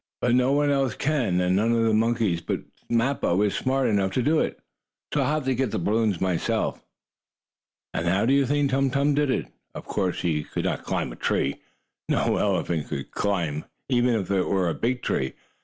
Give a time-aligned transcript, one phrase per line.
[0.19, 4.11] "But no one else can, and none of the monkeys but Mappo is smart enough
[4.13, 4.59] to do it.
[5.13, 6.83] So I'll have to get the balloons myself."
[7.93, 9.45] And how do you think Tum Tum did it?
[9.75, 11.61] Of course he could not climb a tree
[12.09, 15.33] no elephant could, even if it were a big tree.